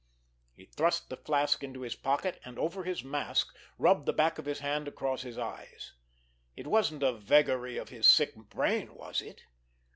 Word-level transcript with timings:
He 0.55 0.65
thrust 0.65 1.09
the 1.11 1.15
flask 1.15 1.63
into 1.63 1.81
his 1.81 1.93
pocket, 1.95 2.41
and, 2.43 2.57
over 2.57 2.83
his 2.83 3.03
mask, 3.03 3.55
rubbed 3.77 4.07
the 4.07 4.13
back 4.13 4.39
of 4.39 4.45
his 4.45 4.57
hand 4.57 4.87
across 4.87 5.21
his 5.21 5.37
eyes. 5.37 5.93
It 6.55 6.65
wasn't 6.65 7.03
a 7.03 7.13
vagary 7.13 7.77
of 7.77 7.89
his 7.89 8.07
sick 8.07 8.35
brain, 8.35 8.95
was 8.95 9.21
it? 9.21 9.43